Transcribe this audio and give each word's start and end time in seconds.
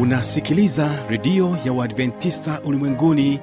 unasikiliza 0.00 0.90
redio 1.08 1.56
ya 1.64 1.72
uadventista 1.72 2.60
ulimwenguni 2.64 3.40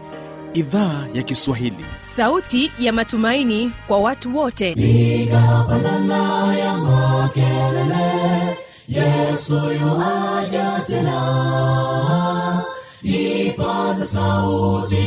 idhaa 0.53 1.07
ya 1.13 1.23
kiswahili. 1.23 1.85
Sauti 1.95 2.71
ya 2.79 2.93
matumaini 2.93 3.71
kwa 3.87 3.99
watu 3.99 4.37
wote. 4.37 4.75
Nikapandana 4.75 6.55
ya 6.57 6.77
makelele 6.77 8.57
yesu 8.87 9.55
yuaja 9.55 10.81
tena. 10.87 12.63
Ipaza 13.03 14.05
sauti 14.05 14.97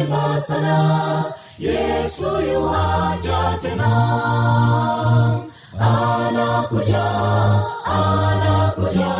imba 0.00 0.40
sana 0.40 1.24
yesu 1.58 2.24
yuaja 2.52 3.58
tena. 3.62 3.90
Anakuja 5.80 7.04
anakuja 7.84 9.19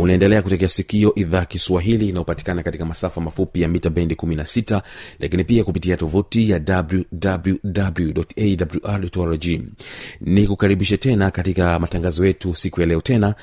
unaendelea 0.00 0.42
kutekea 0.42 0.68
sikio 0.68 1.14
idhaa 1.14 1.44
kiswahili 1.44 2.08
inayopatikana 2.08 2.62
katika 2.62 2.84
masafa 2.84 3.20
mafupi 3.20 3.62
ya 3.62 3.68
mita 3.68 3.90
bendi 3.90 4.14
16 4.14 4.82
lakini 5.18 5.44
pia 5.44 5.64
kupitia 5.64 5.96
tovuti 5.96 6.50
ya 6.50 6.60
wwwawrrg 8.74 9.44
ni 10.20 10.46
kukaribishe 10.46 10.96
tena 10.96 11.30
katika 11.30 11.78
matangazo 11.78 12.26
yetu 12.26 12.54
siku 12.54 12.80
ya 12.80 12.86
leo 12.86 13.00
tena 13.00 13.34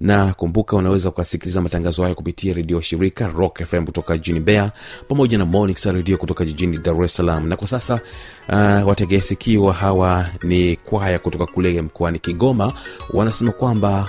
na 0.00 0.32
kumbuka 0.34 0.76
unaweza 0.76 1.08
ukasikiliza 1.08 1.60
matangazo 1.60 2.02
hayo 2.02 2.14
kupitia 2.14 2.54
redio 2.54 2.80
shirika 2.80 3.26
rock 3.26 3.64
fm 3.64 3.84
kutoka 3.84 4.16
jijini 4.18 4.40
bea 4.40 4.72
pamoja 5.08 5.38
na 5.38 5.44
monix 5.44 5.84
redio 5.84 6.16
kutoka 6.16 6.44
jijini 6.44 6.78
dar 6.78 7.04
es 7.04 7.16
salaam. 7.16 7.48
Na 7.48 7.56
kwa 7.56 7.68
sasa 7.68 8.00
uh, 8.48 8.88
wategea 8.88 9.20
sikio 9.22 9.70
hawa 9.70 10.26
ni 10.42 10.76
kwaya 10.76 11.18
kutoka 11.18 11.46
kule 11.46 11.82
mkoani 11.82 12.18
kigoma 12.18 12.72
wanasema 13.12 13.52
kwamba 13.52 14.08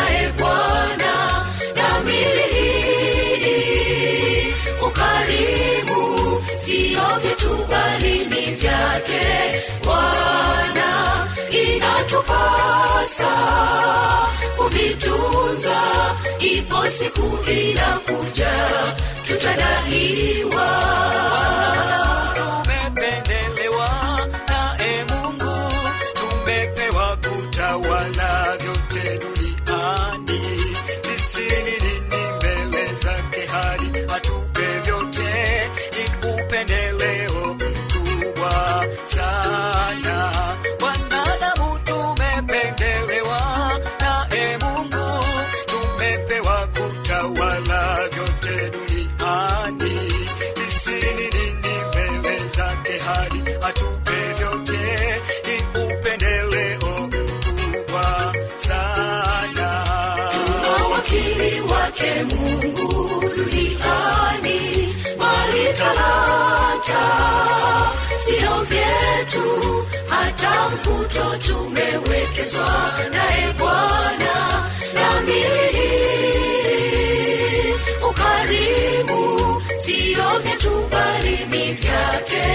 inatupasa 12.21 13.31
kuvitunza 14.57 15.81
ipo 16.39 16.89
siku 16.89 17.39
inakuja 17.51 18.51
tutadaiwa 19.27 20.67
tumewekezwa 72.41 72.91
naye 73.13 73.53
bwana 73.57 74.69
na 74.93 75.21
mili 75.21 75.81
ukarimu 78.09 79.61
siyo 79.77 80.39
vyetu 80.43 80.87
bali 80.91 81.37
ni 81.49 81.73
vyake. 81.73 82.47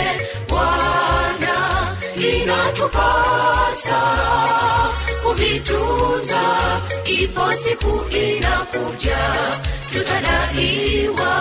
Bwana 0.48 1.97
inatupasa 2.16 4.00
kuvitunza 5.22 6.42
ipo 7.04 7.54
siku 7.56 8.04
inakuja 8.10 9.18
tutadaiwa 9.92 11.32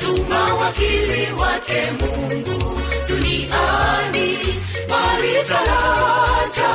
tuma 0.00 0.54
wakili 0.54 1.32
wake 1.32 1.82
mungu 2.00 2.80
duniani 3.08 4.38
bali 4.88 5.32
vyetu 5.48 6.74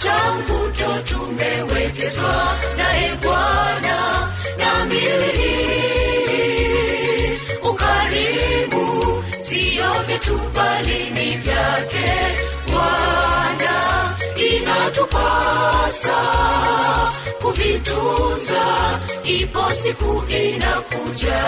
hata 0.00 0.32
mvuto 0.32 0.98
tumewekezwa 1.14 2.54
naye 2.76 3.10
bwana 3.22 4.28
na 4.58 4.84
mili 4.84 5.58
ukarimu 7.62 9.24
sio 9.40 10.02
vyetu 10.06 10.40
bali 10.54 11.10
ni 11.10 11.36
vyake. 11.36 12.10
Bwana 12.70 14.16
inatupasa 14.36 16.14
kuvitunza 17.42 18.64
ipo 19.24 19.74
siku 19.74 20.24
inakuja 20.28 21.42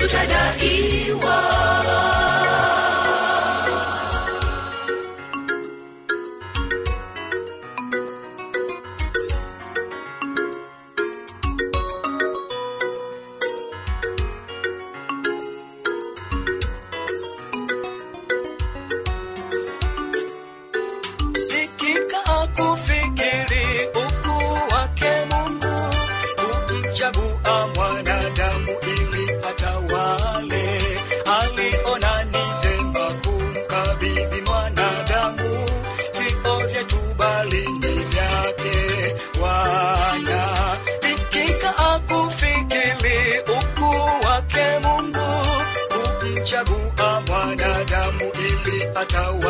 tutadaiwa 0.00 1.44
ili 49.04 49.43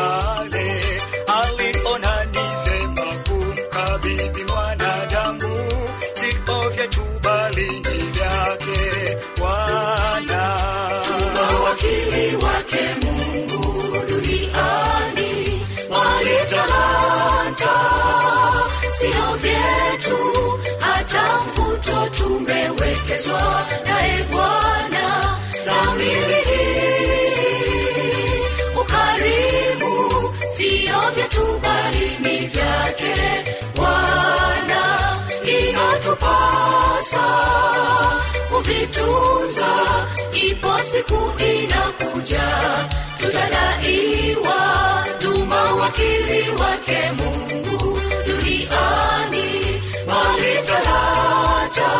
wakili 45.98 46.50
wake 46.60 47.10
mungu 47.16 48.00
duniani 48.26 49.82
bali 50.06 50.54
talata 50.66 51.90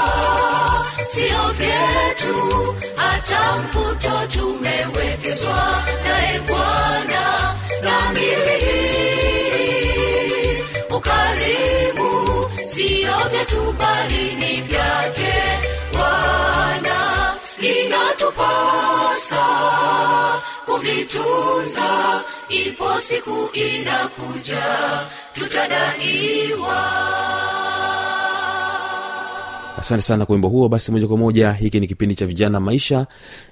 sio 1.06 1.52
vyetu 1.58 2.74
hata 2.96 3.58
mvuto 3.58 4.26
tumewekezwa 4.26 5.82
naye 6.04 6.40
bwana. 6.40 7.54
Kamili 7.82 8.58
hii 8.64 10.58
ukarimu 10.96 12.10
sio 12.74 13.28
vyetu 13.30 13.74
bali 13.78 14.13
inatupasa 18.34 19.44
kuvitunza. 20.66 22.22
Ipo 22.48 23.00
siku 23.00 23.48
inakuja 23.52 24.64
tutadaiwa. 25.32 26.84
Asante 29.78 30.02
sana 30.02 30.26
kwa 30.26 30.32
wimbo 30.32 30.48
huo. 30.48 30.68
Basi 30.68 30.92
moja 30.92 31.06
kwa 31.08 31.16
moja 31.16 31.52
hiki 31.52 31.80
ni 31.80 31.86
kipindi 31.86 32.14
cha 32.14 32.26
vijana 32.26 32.60
maisha 32.60 33.06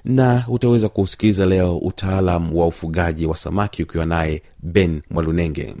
na 0.05 0.45
utaweza 0.47 0.89
kusikiliza 0.89 1.45
leo 1.45 1.77
utaalam 1.77 2.55
wa 2.55 2.67
ufugaji 2.67 3.25
wa 3.25 3.35
samaki 3.37 3.83
ukiwa 3.83 4.05
naye 4.05 4.41
ben 4.63 5.01
mwalunenge 5.09 5.75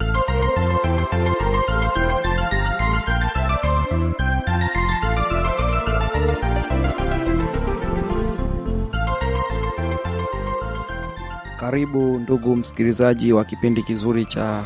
Karibu 11.63 12.19
ndugu 12.19 12.55
msikilizaji 12.55 13.33
wa 13.33 13.45
kipindi 13.45 13.83
kizuri 13.83 14.25
cha 14.25 14.63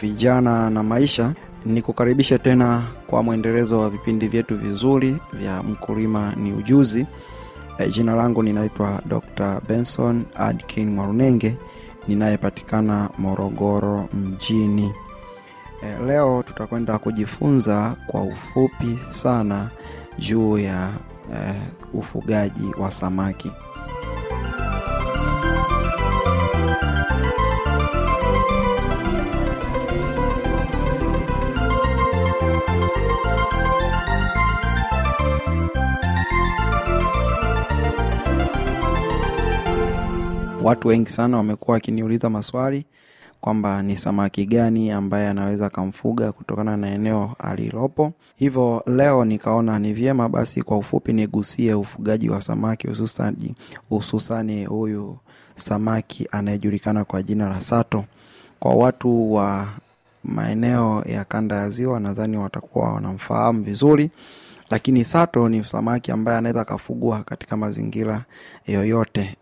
vijana 0.00 0.70
na 0.70 0.82
maisha. 0.82 1.32
Nikukaribishe 1.66 2.38
tena 2.38 2.82
kwa 3.06 3.22
mwendelezo 3.22 3.80
wa 3.80 3.90
vipindi 3.90 4.28
vyetu 4.28 4.56
vizuri 4.56 5.16
vya 5.32 5.62
mkulima 5.62 6.32
ni 6.36 6.52
ujuzi. 6.52 7.06
E, 7.78 7.88
jina 7.88 8.14
langu 8.16 8.42
ninaitwa 8.42 9.00
Dr. 9.06 9.60
Benson 9.68 10.24
Adkin 10.34 10.90
Mwarunenge 10.94 11.56
ninayepatikana 12.08 13.10
Morogoro 13.18 14.08
mjini. 14.14 14.92
E, 15.82 16.04
leo 16.06 16.42
tutakwenda 16.46 16.98
kujifunza 16.98 17.96
kwa 18.06 18.22
ufupi 18.22 18.98
sana 19.08 19.68
juu 20.18 20.58
ya 20.58 20.88
e, 21.34 21.54
ufugaji 21.94 22.64
wa 22.78 22.92
samaki. 22.92 23.52
Watu 40.62 40.88
wengi 40.88 41.10
sana 41.10 41.36
wamekuwa 41.36 41.74
wakiniuliza 41.74 42.30
maswali 42.30 42.84
kwamba 43.40 43.82
ni 43.82 43.96
samaki 43.96 44.46
gani 44.46 44.90
ambaye 44.90 45.28
anaweza 45.28 45.66
akamfuga 45.66 46.32
kutokana 46.32 46.76
na 46.76 46.90
eneo 46.90 47.34
alilopo. 47.38 48.12
Hivyo 48.36 48.82
leo 48.86 49.24
nikaona 49.24 49.78
ni 49.78 49.92
vyema 49.92 50.28
basi 50.28 50.62
kwa 50.62 50.78
ufupi 50.78 51.12
nigusie 51.12 51.74
ufugaji 51.74 52.30
wa 52.30 52.42
samaki 52.42 52.86
hususani 52.86 53.54
hususani 53.88 54.64
huyu 54.64 55.16
samaki 55.54 56.28
anayejulikana 56.32 57.04
kwa 57.04 57.22
jina 57.22 57.48
la 57.48 57.60
sato. 57.60 58.04
Kwa 58.60 58.74
watu 58.74 59.32
wa 59.34 59.66
maeneo 60.24 61.04
ya 61.06 61.24
kanda 61.24 61.56
ya 61.56 61.70
ziwa 61.70 62.00
nadhani 62.00 62.36
watakuwa 62.36 62.92
wanamfahamu 62.92 63.62
vizuri 63.62 64.10
lakini 64.70 65.04
sato 65.04 65.48
ni 65.48 65.64
samaki 65.64 66.12
ambaye 66.12 66.38
anaweza 66.38 66.60
akafugwa 66.60 67.22
katika 67.22 67.56
mazingira 67.56 68.24
yoyote 68.66 69.36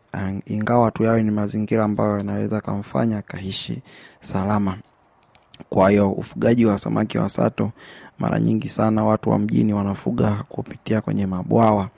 ingawa 0.46 0.90
tu 0.90 1.04
yawe 1.04 1.22
ni 1.22 1.30
mazingira 1.30 1.84
ambayo 1.84 2.16
yanaweza 2.16 2.56
akamfanya 2.58 3.18
akaishi 3.18 3.82
salama. 4.20 4.76
Kwa 5.70 5.90
hiyo 5.90 6.10
ufugaji 6.12 6.66
wa 6.66 6.78
samaki 6.78 7.18
wa 7.18 7.30
sato 7.30 7.70
mara 8.18 8.40
nyingi 8.40 8.68
sana 8.68 9.04
watu 9.04 9.30
wa 9.30 9.38
mjini 9.38 9.72
wanafuga 9.72 10.44
kupitia 10.48 11.00
kwenye 11.00 11.26
mabwawa. 11.26 11.88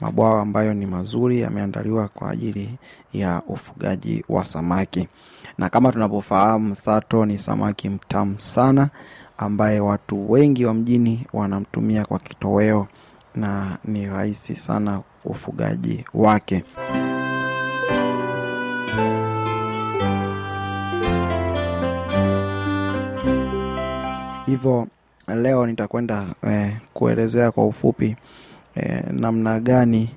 Mabwawa 0.00 0.42
ambayo 0.42 0.74
ni 0.74 0.86
mazuri 0.86 1.40
yameandaliwa 1.40 2.08
kwa 2.08 2.30
ajili 2.30 2.74
ya 3.12 3.42
ufugaji 3.48 4.24
wa 4.28 4.44
samaki. 4.44 5.08
Na 5.58 5.68
kama 5.68 5.92
tunavyofahamu 5.92 6.74
sato 6.74 7.26
ni 7.26 7.38
samaki 7.38 7.88
mtamu 7.88 8.40
sana 8.40 8.88
ambaye 9.38 9.80
watu 9.80 10.32
wengi 10.32 10.64
wa 10.64 10.74
mjini 10.74 11.26
wanamtumia 11.32 12.04
kwa 12.04 12.18
kitoweo 12.18 12.86
na 13.34 13.78
ni 13.84 14.06
rahisi 14.06 14.56
sana 14.56 15.00
ufugaji 15.24 16.04
wake 16.14 16.64
hivyo 24.52 24.86
leo 25.42 25.66
nitakwenda 25.66 26.26
eh, 26.48 26.76
kuelezea 26.94 27.50
kwa 27.50 27.66
ufupi 27.66 28.16
eh, 28.74 29.04
namna 29.10 29.60
gani 29.60 30.10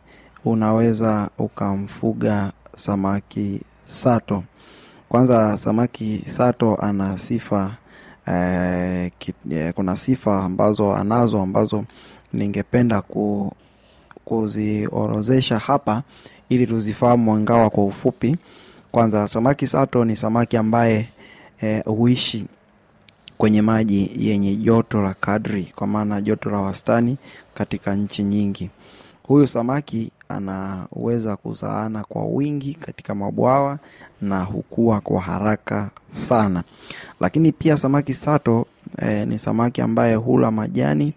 unaweza 0.46 1.30
ukamfuga 1.38 2.52
samaki 2.76 3.62
sato. 3.86 4.44
Kwanza 5.10 5.58
samaki 5.58 6.24
sato 6.28 6.76
ana 6.76 7.18
sifa 7.18 7.76
eh, 8.28 9.12
eh, 9.52 9.74
kuna 9.74 9.96
sifa 9.96 10.44
ambazo 10.44 10.96
anazo 10.96 11.42
ambazo 11.42 11.86
ningependa 12.34 13.02
ku, 13.02 13.52
kuziorozesha 14.26 15.60
hapa 15.60 16.04
ili 16.50 16.68
tuzifahamu 16.68 17.34
angawa 17.36 17.70
kwa 17.70 17.86
ufupi. 17.86 18.38
Kwanza 18.92 19.28
samaki 19.28 19.68
sato 19.68 20.06
ni 20.06 20.16
samaki 20.16 20.58
ambaye 20.58 21.10
eh, 21.62 21.84
huishi 21.86 22.46
kwenye 23.38 23.62
maji 23.62 24.12
yenye 24.18 24.56
joto 24.56 25.02
la 25.02 25.14
kadri 25.14 25.74
kwa 25.76 25.88
maana 25.88 26.22
joto 26.22 26.50
la 26.50 26.58
wastani 26.58 27.18
katika 27.54 27.96
nchi 27.96 28.24
nyingi. 28.24 28.70
Huyu 29.24 29.48
samaki 29.48 30.12
anaweza 30.30 31.36
kuzaana 31.36 32.04
kwa 32.04 32.26
wingi 32.26 32.74
katika 32.74 33.16
mabwawa 33.16 33.80
na 34.22 34.44
hukua 34.44 35.02
kwa 35.02 35.22
haraka 35.22 35.90
sana. 36.10 36.64
Lakini 37.20 37.52
pia 37.52 37.78
samaki 37.78 38.14
sato 38.14 38.66
eh, 38.98 39.28
ni 39.28 39.40
samaki 39.40 39.82
ambaye 39.82 40.16
hula 40.16 40.52
majani 40.52 41.14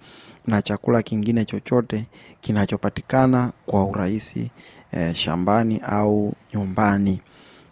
na 0.47 0.63
chakula 0.63 1.03
kingine 1.03 1.45
chochote 1.45 2.07
kinachopatikana 2.41 3.53
kwa 3.67 3.85
urahisi 3.85 4.51
eh, 4.93 5.15
shambani 5.15 5.81
au 5.87 6.33
nyumbani 6.55 7.21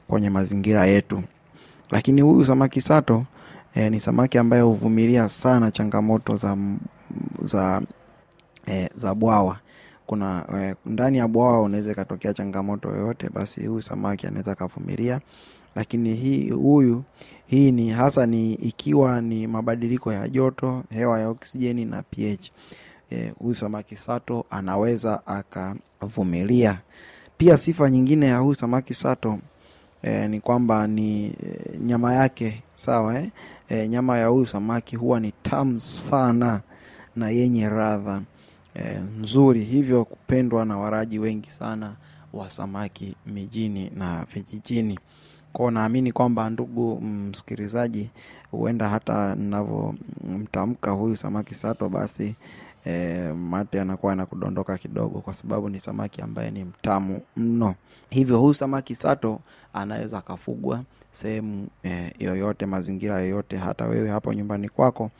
kwenye 0.09 0.31
mazingira 0.31 0.87
yetu. 0.87 1.23
Lakini 1.91 2.21
huyu 2.21 2.45
samaki 2.45 2.81
sato 2.81 3.25
eh, 3.77 3.91
ni 3.91 4.01
samaki 4.01 4.39
ambaye 4.39 4.63
huvumilia 4.63 5.29
sana 5.29 5.71
changamoto 5.71 6.37
za 6.37 6.57
za 7.43 7.83
e, 8.67 8.91
za 8.95 9.15
bwawa. 9.15 9.59
Kuna 10.07 10.47
e, 10.61 10.75
ndani 10.87 11.19
ya 11.19 11.29
bwawa 11.29 11.63
unaweza 11.63 11.93
ikatokea 11.93 12.35
changamoto 12.35 12.89
yoyote 12.89 13.29
basi 13.35 13.67
huyu 13.67 13.83
samaki 13.83 14.27
anaweza 14.27 14.53
akavumilia. 14.53 15.21
Lakini 15.75 16.15
hii 16.15 16.51
huyu 16.51 17.03
hii 17.47 17.73
ni 17.73 17.91
hasa 17.91 18.27
ni 18.27 18.53
ikiwa 18.55 19.21
ni 19.21 19.47
mabadiliko 19.47 20.13
ya 20.13 20.29
joto 20.29 20.83
hewa 20.91 21.21
ya 21.21 21.29
oksijeni 21.29 21.85
na 21.85 22.03
ph. 22.03 22.51
Huyu 23.11 23.35
huyu 23.39 23.55
samaki 23.55 23.97
sato 23.97 24.45
anaweza 24.51 25.27
akavumilia. 25.27 26.79
Pia 27.39 27.57
sifa 27.57 27.91
nyingine 27.91 28.27
ya 28.27 28.39
huyu 28.39 28.55
samaki 28.55 28.95
sato 28.95 29.39
e, 30.03 30.29
ni 30.29 30.41
kwamba 30.41 30.87
ni 30.87 31.27
e, 31.27 31.35
nyama 31.85 32.15
yake 32.15 32.63
sawa 32.75 33.19
eh? 33.21 33.29
Eh, 33.69 33.89
nyama 33.89 34.19
ya 34.19 34.27
huyu 34.27 34.47
samaki 34.47 34.97
huwa 34.97 35.21
ni 35.21 35.33
tamu 35.43 35.81
sana 35.81 36.61
na 37.17 37.31
yenye 37.31 37.69
radha. 37.69 38.23
E, 38.75 38.99
nzuri 39.21 39.65
hivyo 39.65 40.05
kupendwa 40.05 40.65
na 40.65 40.79
waraji 40.79 41.19
wengi 41.19 41.51
sana 41.51 41.93
wa 42.33 42.51
samaki 42.51 43.15
mijini 43.27 43.91
na 43.97 44.27
vijijini. 44.35 44.99
Kwao 45.53 45.71
naamini 45.71 46.13
kwamba 46.13 46.51
ndugu 46.51 47.01
msikilizaji 47.01 48.11
huenda 48.51 48.89
hata 48.89 49.35
navyomtamka 49.35 50.91
huyu 50.91 51.17
samaki 51.17 51.55
sato 51.55 51.89
basi 51.89 52.35
e, 52.87 53.19
mate 53.33 53.81
anakuwa 53.81 54.13
anakudondoka 54.13 54.79
kidogo 54.79 55.21
kwa 55.21 55.35
sababu 55.35 55.69
ni 55.69 55.81
samaki 55.81 56.21
ambaye 56.23 56.51
ni 56.51 56.65
mtamu 56.65 57.21
mno. 57.37 57.75
Hivyo 58.11 58.39
huyu 58.41 58.55
samaki 58.55 58.95
sato 58.95 59.41
anaweza 59.73 60.19
akafugwa 60.19 60.83
sehemu 61.11 61.69
e, 61.85 62.13
yoyote 62.19 62.67
mazingira 62.67 63.21
yoyote. 63.21 63.57
Hata 63.57 63.87
wewe 63.87 64.09
hapo 64.11 64.33
nyumbani 64.35 64.69
kwako 64.69 65.11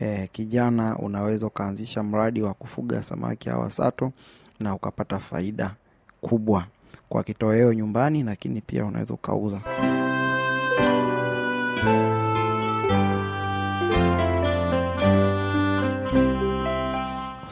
e, 0.00 0.28
kijana 0.32 0.98
unaweza 0.98 1.46
ukaanzisha 1.46 2.02
mradi 2.02 2.42
wa 2.42 2.54
kufuga 2.54 3.02
samaki 3.02 3.48
hawa 3.48 3.70
sato 3.70 4.12
na 4.60 4.74
ukapata 4.74 5.18
faida 5.18 5.74
kubwa 6.20 6.64
kwa 7.08 7.22
kitoweo 7.24 7.72
nyumbani 7.74 8.22
lakini 8.22 8.60
pia 8.60 8.84
unaweza 8.84 9.14
ukauza 9.14 9.60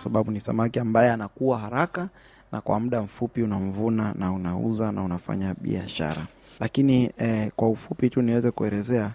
kwa 0.00 0.04
sababu 0.04 0.30
ni 0.30 0.40
samaki 0.40 0.78
ambaye 0.78 1.10
anakuwa 1.12 1.58
haraka 1.58 2.08
na 2.52 2.60
kwa 2.60 2.80
muda 2.80 3.02
mfupi 3.02 3.42
unamvuna 3.42 4.14
na 4.18 4.32
unauza 4.32 4.92
na 4.92 5.02
unafanya 5.04 5.54
biashara. 5.60 6.26
Lakini 6.60 7.10
eh, 7.18 7.50
kwa 7.56 7.68
ufupi 7.68 8.10
tu 8.10 8.22
niweze 8.22 8.50
kuelezea 8.50 9.10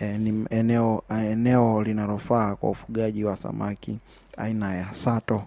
eh, 0.00 0.20
ni 0.20 0.46
eneo 0.50 1.02
eneo 1.10 1.82
linalofaa 1.82 2.56
kwa 2.56 2.70
ufugaji 2.70 3.24
wa 3.24 3.36
samaki 3.36 3.98
aina 4.36 4.74
ya 4.74 4.94
sato. 4.94 5.42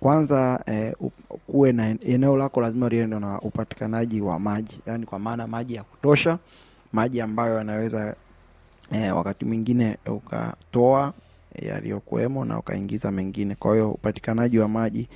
Kwanza 0.00 0.62
eh, 0.66 0.92
kuwe 1.46 1.72
na 1.72 1.88
eneo 2.00 2.36
lako 2.36 2.60
lazima 2.60 2.88
liende 2.88 3.18
na 3.18 3.40
upatikanaji 3.40 4.20
wa 4.20 4.38
maji. 4.38 4.80
Yaani 4.86 5.06
kwa 5.06 5.18
maana 5.18 5.46
maji 5.46 5.74
ya 5.74 5.82
kutosha 5.82 6.38
maji 6.92 7.20
ambayo 7.20 7.54
yanaweza 7.58 8.16
eh, 8.92 9.16
wakati 9.16 9.44
mwingine 9.44 9.96
ukatoa 10.06 11.12
yaliyokuwemo 11.62 12.44
na 12.44 12.58
ukaingiza 12.58 13.10
mengine. 13.10 13.54
Kwa 13.54 13.72
hiyo 13.72 13.90
upatikanaji 13.90 14.58
wa 14.58 14.68
maji 14.68 15.08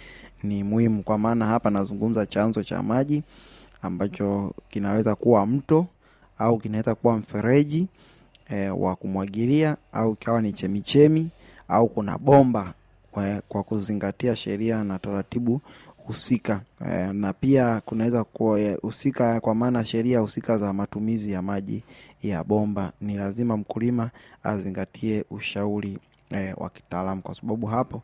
ni 0.43 0.65
muhimu. 0.65 1.03
Kwa 1.03 1.19
maana 1.19 1.47
hapa 1.47 1.71
nazungumza 1.71 2.27
chanzo 2.27 2.65
cha 2.65 2.83
maji 2.83 3.23
ambacho 3.83 4.55
kinaweza 4.69 5.15
kuwa 5.15 5.47
mto 5.47 5.87
au 6.39 6.59
kinaweza 6.59 6.95
kuwa 6.95 7.17
mfereji 7.17 7.87
e, 8.51 8.69
wa 8.69 8.97
kumwagilia 8.97 9.77
au 9.93 10.13
ikawa 10.13 10.43
ni 10.43 10.53
chemichemi 10.53 11.31
au 11.69 11.89
kuna 11.89 12.19
bomba 12.19 12.75
kwa, 13.13 13.43
kwa 13.49 13.63
kuzingatia 13.63 14.37
sheria 14.37 14.85
na 14.85 14.99
taratibu 14.99 15.61
husika. 15.97 16.61
E, 16.93 17.13
na 17.13 17.33
pia 17.33 17.81
kunaweza 17.81 18.25
eh, 18.59 18.79
husika 18.83 19.41
kwa 19.41 19.55
maana 19.55 19.85
sheria 19.85 20.21
husika 20.21 20.59
za 20.59 20.73
matumizi 20.73 21.33
ya 21.33 21.43
maji 21.43 21.83
ya 22.23 22.45
bomba. 22.45 22.93
Ni 23.01 23.15
lazima 23.17 23.57
mkulima 23.57 24.11
azingatie 24.43 25.25
ushauri 25.31 25.99
e, 26.31 26.55
wa 26.57 26.71
kitaalamu. 26.71 27.23
Kwa 27.23 27.35
sababu 27.35 27.67
hapo 27.67 28.03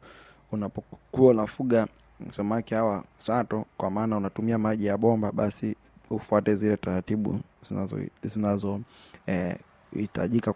unapokuwa 0.52 1.30
unafuga 1.30 1.86
samaki 2.30 2.74
hawa 2.74 3.04
sato 3.16 3.64
kwa 3.76 3.90
maana 3.90 4.16
unatumia 4.16 4.58
maji 4.58 4.86
ya 4.86 4.98
bomba 4.98 5.32
basi 5.32 5.76
ufuate 6.10 6.54
zile 6.54 6.76
taratibu 6.76 7.40
zinazo 7.68 7.98
zinazo 8.22 8.80
eh, 9.26 9.56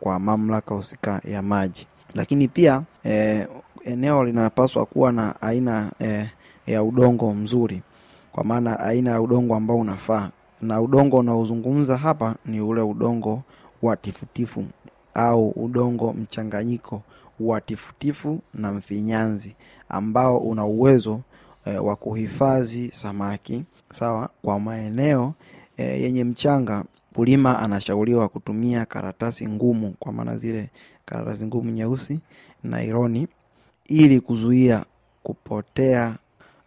kwa 0.00 0.18
mamlaka 0.18 0.74
husika 0.74 1.20
ya 1.24 1.42
maji. 1.42 1.86
Lakini 2.14 2.48
pia 2.48 2.82
eh, 3.04 3.48
eneo 3.84 4.24
linapaswa 4.24 4.86
kuwa 4.86 5.12
na 5.12 5.42
aina 5.42 5.92
eh, 5.98 6.28
ya 6.66 6.82
udongo 6.82 7.34
mzuri. 7.34 7.82
Kwa 8.32 8.44
maana 8.44 8.80
aina 8.80 9.10
ya 9.10 9.20
udongo 9.20 9.54
ambao 9.54 9.76
unafaa. 9.78 10.30
Na 10.62 10.80
udongo 10.80 11.16
unaozungumza 11.18 11.96
hapa 11.96 12.34
ni 12.44 12.60
ule 12.60 12.80
udongo 12.80 13.42
wa 13.82 13.96
tifutifu 13.96 14.64
au 15.14 15.48
udongo 15.50 16.12
mchanganyiko 16.12 17.02
wa 17.40 17.60
tifutifu 17.60 18.40
na 18.54 18.72
mfinyanzi 18.72 19.56
ambao 19.88 20.38
una 20.38 20.64
uwezo 20.64 21.20
e, 21.64 21.78
wa 21.78 21.96
kuhifadhi 21.96 22.90
samaki 22.92 23.64
sawa 23.94 24.30
kwa 24.42 24.60
maeneo 24.60 25.34
e, 25.76 25.84
yenye 26.02 26.24
mchanga. 26.24 26.84
Mkulima 27.12 27.58
anashauriwa 27.58 28.28
kutumia 28.28 28.84
karatasi 28.86 29.48
ngumu 29.48 29.94
kwa 29.98 30.12
maana 30.12 30.36
zile 30.38 30.70
karatasi 31.04 31.46
ngumu 31.46 31.70
nyeusi 31.70 32.20
naironi 32.64 33.28
ili 33.84 34.20
kuzuia 34.20 34.84
kupotea 35.22 36.16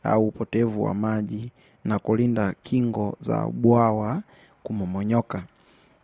au 0.03 0.27
upotevu 0.27 0.83
wa 0.83 0.93
maji 0.93 1.51
na 1.85 1.99
kulinda 1.99 2.53
kingo 2.63 3.17
za 3.19 3.47
bwawa 3.47 4.21
kumomonyoka. 4.63 5.43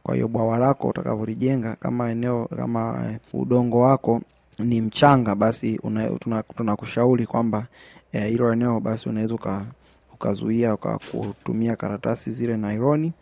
Kwa 0.03 0.15
hiyo 0.15 0.27
bwawa 0.27 0.57
lako 0.57 0.87
utakavyolijenga 0.87 1.75
kama 1.75 2.09
eneo 2.11 2.45
kama 2.45 3.05
eh, 3.09 3.19
udongo 3.33 3.79
wako 3.79 4.21
ni 4.59 4.81
mchanga 4.81 5.35
basi 5.35 5.79
una- 5.83 6.09
tuna- 6.09 6.43
tunakushauri 6.43 7.25
kwamba 7.25 7.67
eh, 8.11 8.29
hilo 8.29 8.53
eneo 8.53 8.79
basi 8.79 9.09
unaweza 9.09 9.35
uka- 9.35 9.65
ukazuia 10.13 10.73
uka 10.73 10.97
kutumia 10.97 11.75
karatasi 11.75 12.31
zile 12.31 12.57
naironi 12.57 13.13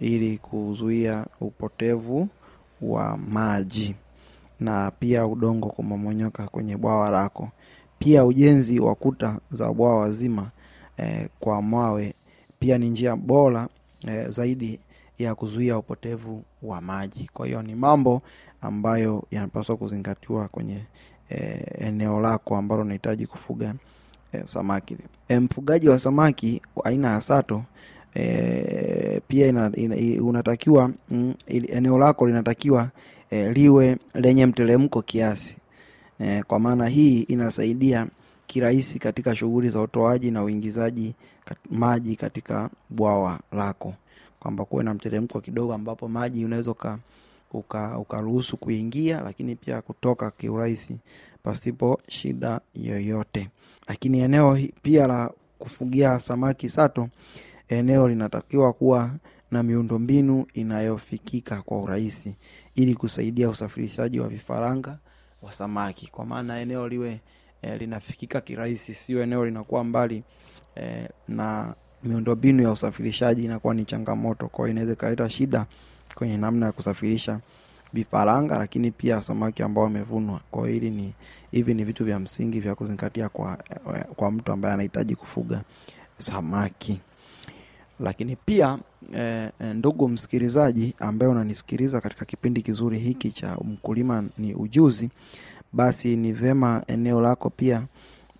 ili 0.00 0.38
kuzuia 0.38 1.26
upotevu 1.40 2.28
wa 2.82 3.16
maji 3.16 3.94
na 4.60 4.90
pia 4.90 5.26
udongo 5.26 5.68
kumomonyoka 5.68 6.48
kwenye 6.48 6.76
bwawa 6.76 7.10
lako. 7.10 7.48
Pia 7.98 8.24
ujenzi 8.24 8.80
wa 8.80 8.94
kuta 8.94 9.38
za 9.52 9.72
bwawa 9.72 10.10
zima 10.12 10.50
eh, 10.96 11.28
kwa 11.40 11.62
mawe 11.62 12.14
pia 12.58 12.78
ni 12.78 12.90
njia 12.90 13.16
bora 13.16 13.68
eh, 14.08 14.28
zaidi 14.28 14.78
ya 15.18 15.34
kuzuia 15.34 15.78
upotevu 15.78 16.42
wa 16.62 16.80
maji. 16.80 17.30
Kwa 17.34 17.46
hiyo 17.46 17.62
ni 17.62 17.74
mambo 17.74 18.22
ambayo 18.62 19.24
yanapaswa 19.30 19.76
kuzingatiwa 19.76 20.48
kwenye 20.48 20.78
e, 21.30 21.36
eneo 21.78 22.20
lako 22.20 22.56
ambalo 22.56 22.82
unahitaji 22.82 23.26
kufuga 23.26 23.74
e, 24.32 24.40
samaki. 24.44 24.96
E, 25.28 25.38
mfugaji 25.38 25.88
wa 25.88 25.98
samaki 25.98 26.62
aina 26.84 27.10
ya 27.10 27.20
sato 27.20 27.62
e, 28.14 29.20
pia 29.28 29.46
ina, 29.46 29.70
ina, 29.76 30.22
unatakiwa 30.22 30.90
mm, 31.10 31.34
eneo 31.48 31.98
lako 31.98 32.26
linatakiwa 32.26 32.88
e, 33.30 33.52
liwe 33.52 33.96
lenye 34.14 34.46
mteremko 34.46 35.02
kiasi. 35.02 35.56
E, 36.20 36.42
kwa 36.42 36.58
maana 36.58 36.86
hii 36.88 37.20
inasaidia 37.20 38.06
kirahisi 38.46 38.98
katika 38.98 39.36
shughuli 39.36 39.68
za 39.70 39.80
utoaji 39.80 40.30
na 40.30 40.42
uingizaji 40.42 41.14
kat, 41.44 41.58
maji 41.70 42.16
katika 42.16 42.70
bwawa 42.90 43.40
lako. 43.52 43.94
Kwamba 44.40 44.64
kuwe 44.64 44.84
na 44.84 44.94
mteremko 44.94 45.40
kidogo 45.40 45.74
ambapo 45.74 46.08
maji 46.08 46.44
unaweza 46.44 46.70
uka 47.52 47.58
uka- 47.88 47.98
ukaruhusu 47.98 48.56
kuingia 48.56 49.20
lakini 49.20 49.56
pia 49.56 49.82
kutoka 49.82 50.30
kiurahisi 50.30 50.98
pasipo 51.42 52.00
shida 52.08 52.60
yoyote. 52.74 53.48
Lakini 53.88 54.20
eneo 54.20 54.58
pia 54.82 55.06
la 55.06 55.30
kufugia 55.58 56.20
samaki 56.20 56.68
sato 56.68 57.08
eneo 57.68 58.08
linatakiwa 58.08 58.72
kuwa 58.72 59.10
na 59.50 59.62
miundombinu 59.62 60.46
inayofikika 60.54 61.62
kwa 61.62 61.80
urahisi 61.82 62.34
ili 62.74 62.94
kusaidia 62.94 63.48
usafirishaji 63.50 64.20
wa 64.20 64.28
vifaranga 64.28 64.98
wa 65.42 65.52
samaki. 65.52 66.06
Kwa 66.06 66.26
maana 66.26 66.60
eneo 66.60 66.88
liwe 66.88 67.20
e, 67.62 67.78
linafikika 67.78 68.40
kirahisi 68.40 68.94
sio 68.94 69.22
eneo 69.22 69.44
linakuwa 69.44 69.84
mbali 69.84 70.22
e, 70.76 71.08
na 71.28 71.74
miundombinu 72.04 72.62
ya 72.62 72.70
usafirishaji 72.70 73.44
inakuwa 73.44 73.74
ni 73.74 73.84
changamoto. 73.84 74.48
Kwao 74.48 74.68
inaweza 74.68 74.92
ikaleta 74.92 75.30
shida 75.30 75.66
kwenye 76.14 76.36
namna 76.36 76.66
ya 76.66 76.72
kusafirisha 76.72 77.40
vifaranga 77.92 78.58
lakini 78.58 78.90
pia 78.90 79.22
samaki 79.22 79.62
ambao 79.62 79.84
wamevunwa. 79.84 80.40
Kwa 80.50 80.62
hiyo 80.68 80.72
hili 80.80 80.90
ni 80.96 81.12
hivi 81.50 81.74
ni 81.74 81.84
vitu 81.84 82.04
vya 82.04 82.18
msingi 82.18 82.60
vya 82.60 82.74
kuzingatia 82.74 83.28
kwa, 83.28 83.58
kwa 84.16 84.30
mtu 84.30 84.52
ambaye 84.52 84.74
anahitaji 84.74 85.16
kufuga 85.16 85.62
samaki. 86.18 87.00
Lakini 88.00 88.36
pia 88.36 88.78
e, 89.16 89.50
ndugu 89.74 90.08
msikilizaji 90.08 90.94
ambaye 90.98 91.32
unanisikiliza 91.32 92.00
katika 92.00 92.24
kipindi 92.24 92.62
kizuri 92.62 92.98
hiki 92.98 93.30
cha 93.30 93.56
mkulima 93.64 94.24
ni 94.38 94.54
ujuzi 94.54 95.10
basi 95.72 96.16
ni 96.16 96.32
vema 96.32 96.82
eneo 96.86 97.20
lako 97.20 97.50
pia 97.50 97.82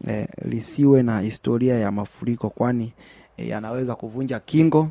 e, 0.09 0.29
lisiwe 0.45 1.03
na 1.03 1.21
historia 1.21 1.79
ya 1.79 1.91
mafuriko 1.93 2.51
kwani 2.51 2.93
e, 3.37 3.49
yanaweza 3.49 3.95
kuvunja 3.95 4.41
kingo 4.41 4.89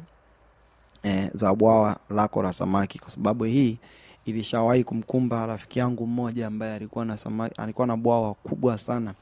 eh, 1.03 1.29
za 1.35 1.55
bwawa 1.55 1.97
lako 2.09 2.43
la 2.43 2.53
samaki. 2.53 2.99
Kwa 2.99 3.09
sababu 3.11 3.43
hii 3.43 3.77
ilishawahi 4.25 4.83
kumkumba 4.83 5.45
rafiki 5.47 5.79
yangu 5.79 6.07
mmoja 6.07 6.47
ambaye 6.47 6.73
alikuwa 6.75 7.05
na 7.05 7.17
samaki, 7.17 7.55
alikuwa 7.61 7.87
na 7.87 7.97
bwawa 7.97 8.33
kubwa 8.33 8.77
sana 8.77 9.13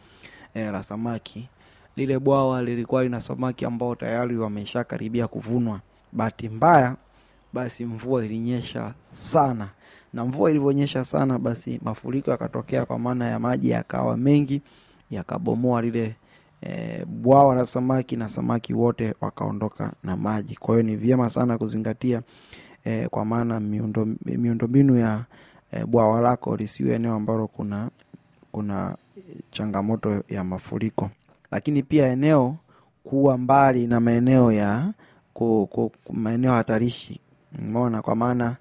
eh, 0.53 0.71
la 0.71 0.83
samaki. 0.83 1.49
Lile 1.95 2.19
bwawa 2.19 2.61
lilikuwa 2.63 3.03
lina 3.03 3.21
samaki 3.21 3.65
ambao 3.65 3.95
tayari 3.95 4.37
wameshakaribia 4.37 5.27
kuvunwa. 5.27 5.79
Bahati 6.11 6.49
mbaya 6.49 6.95
basi 7.53 7.85
mvua 7.85 8.25
ilinyesha 8.25 8.93
sana. 9.03 9.67
Na 10.13 10.25
mvua 10.25 10.49
ilivyonyesha 10.49 11.05
sana 11.05 11.39
basi 11.39 11.79
mafuriko 11.83 12.31
yakatokea 12.31 12.85
kwa 12.85 12.99
maana 12.99 13.27
ya 13.29 13.39
maji 13.39 13.69
yakawa 13.69 14.17
mengi 14.17 14.61
yakabomoa 15.11 15.81
lile 15.81 16.15
e, 16.61 17.05
bwawa 17.05 17.55
la 17.55 17.65
samaki 17.65 18.15
na 18.15 18.29
samaki 18.29 18.73
wote 18.73 19.13
wakaondoka 19.21 19.93
na 20.03 20.17
maji. 20.17 20.55
Kwa 20.55 20.75
hiyo 20.75 20.83
ni 20.83 20.95
vyema 20.95 21.29
sana 21.29 21.57
kuzingatia 21.57 22.21
e, 22.85 23.07
kwa 23.07 23.25
maana 23.25 23.59
miundo 23.59 24.07
miundombinu 24.25 24.97
ya 24.97 25.25
e, 25.71 25.85
bwawa 25.85 26.21
lako 26.21 26.55
lisiwe 26.55 26.95
eneo 26.95 27.13
ambalo 27.13 27.47
kuna 27.47 27.89
kuna 28.51 28.95
changamoto 29.51 30.23
ya 30.29 30.43
mafuriko. 30.43 31.09
Lakini 31.51 31.83
pia 31.83 32.07
eneo 32.07 32.55
kuwa 33.03 33.37
mbali 33.37 33.87
na 33.87 33.99
maeneo 33.99 34.51
ya 34.51 34.93
ku, 35.33 35.67
ku, 35.71 35.91
maeneo 36.13 36.53
hatarishi. 36.53 37.19
Umeona 37.59 38.01
kwa 38.01 38.15
maana 38.15 38.55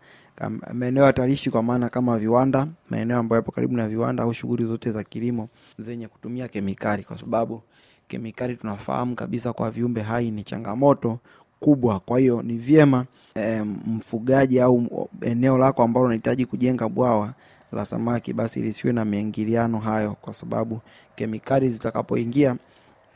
maeneo 0.72 1.04
hatarishi 1.04 1.50
kwa 1.50 1.62
maana 1.62 1.88
kama 1.88 2.18
viwanda 2.18 2.66
maeneo 2.90 3.18
ambayo 3.18 3.38
yapo 3.38 3.52
karibu 3.52 3.76
na 3.76 3.88
viwanda 3.88 4.22
au 4.22 4.34
shughuli 4.34 4.64
zote 4.64 4.92
za 4.92 5.04
kilimo 5.04 5.48
zenye 5.78 6.08
kutumia 6.08 6.48
kemikali 6.48 7.04
kwa 7.04 7.18
sababu 7.18 7.62
kemikali 8.08 8.56
tunafahamu 8.56 9.14
kabisa 9.14 9.52
kwa 9.52 9.70
viumbe 9.70 10.02
hai 10.02 10.30
ni 10.30 10.44
changamoto 10.44 11.18
kubwa. 11.60 12.00
Kwa 12.00 12.18
hiyo 12.18 12.42
ni 12.42 12.58
vyema 12.58 13.04
e, 13.34 13.62
mfugaji 13.86 14.60
au 14.60 15.08
eneo 15.20 15.58
lako 15.58 15.82
ambalo 15.82 16.06
unahitaji 16.06 16.46
kujenga 16.46 16.88
bwawa 16.88 17.34
la 17.72 17.86
samaki 17.86 18.32
basi 18.32 18.62
lisiwe 18.62 18.92
na 18.92 19.04
miingiliano 19.04 19.78
hayo 19.78 20.16
kwa 20.20 20.34
sababu 20.34 20.80
kemikali 21.14 21.70
zitakapoingia 21.70 22.56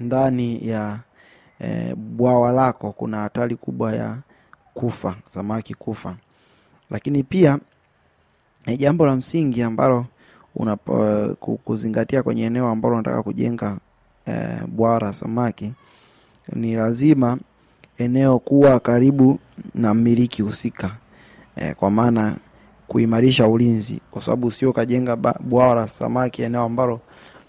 ndani 0.01 0.69
ya 0.69 1.01
e, 1.61 1.95
bwawa 1.95 2.53
lako 2.53 2.93
kuna 2.93 3.21
hatari 3.21 3.57
kubwa 3.57 3.93
ya 3.93 4.17
kufa 4.75 5.17
samaki 5.27 5.75
kufa 5.75 6.17
lakini 6.93 7.23
pia 7.23 7.59
jambo 8.79 9.07
la 9.07 9.17
msingi 9.17 9.63
ambalo 9.63 10.07
unapo 10.57 11.37
kuzingatia 11.65 12.23
kwenye 12.23 12.45
eneo 12.45 12.69
ambalo 12.69 12.95
unataka 12.95 13.23
kujenga 13.23 13.77
e, 14.29 14.33
bwawa 14.67 15.01
la 15.01 15.13
samaki 15.13 15.73
ni 16.53 16.75
lazima 16.75 17.39
eneo 17.99 18.39
kuwa 18.39 18.81
karibu 18.81 19.39
na 19.75 19.95
mmiliki 19.95 20.43
husika 20.43 20.91
e, 21.57 21.75
kwa 21.75 21.91
maana 21.91 22.37
kuimarisha 22.89 23.49
ulinzi 23.49 24.01
kwa 24.11 24.23
sababu 24.23 24.51
sio 24.51 24.71
ukajenga 24.71 25.17
la 25.75 25.89
samaki 25.89 26.43
eneo 26.43 26.63
ambalo 26.63 27.01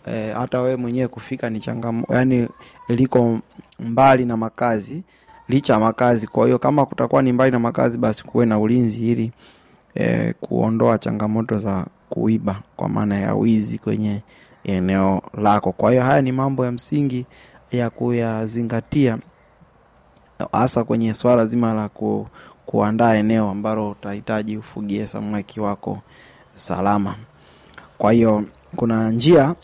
e, 0.05 0.31
hata 0.31 0.61
wewe 0.61 0.75
mwenyewe 0.75 1.07
kufika 1.07 1.49
ni 1.49 1.59
changamo 1.59 2.05
yani 2.09 2.47
liko 2.87 3.39
mbali 3.79 4.25
na 4.25 4.37
makazi 4.37 5.03
licha 5.49 5.73
ya 5.73 5.79
makazi. 5.79 6.27
Kwa 6.27 6.45
hiyo 6.45 6.59
kama 6.59 6.85
kutakuwa 6.85 7.21
ni 7.21 7.31
mbali 7.31 7.51
na 7.51 7.59
makazi 7.59 7.97
basi 7.97 8.23
kuwe 8.23 8.45
na 8.45 8.59
ulinzi 8.59 9.11
ili 9.11 9.31
e, 9.95 10.33
kuondoa 10.41 10.97
changamoto 10.97 11.59
za 11.59 11.85
kuiba 12.09 12.59
kwa 12.75 12.89
maana 12.89 13.19
ya 13.19 13.35
wizi 13.35 13.77
kwenye 13.77 14.21
eneo 14.63 15.21
lako. 15.37 15.71
Kwa 15.71 15.91
hiyo 15.91 16.03
haya 16.03 16.21
ni 16.21 16.31
mambo 16.31 16.65
ya 16.65 16.71
msingi 16.71 17.25
ya 17.71 17.89
kuyazingatia 17.89 19.17
hasa 20.51 20.83
kwenye 20.83 21.13
swala 21.13 21.45
zima 21.45 21.73
la 21.73 21.89
ku, 21.89 22.27
kuandaa 22.65 23.13
eneo 23.15 23.49
ambalo 23.49 23.89
utahitaji 23.89 24.57
ufugie 24.57 25.07
samaki 25.07 25.59
wako 25.59 25.99
salama. 26.53 27.15
Kwa 27.97 28.11
hiyo 28.13 28.43
kuna 28.75 29.09
njia 29.11 29.55